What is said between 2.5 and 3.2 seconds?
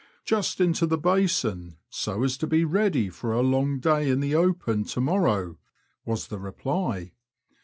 ready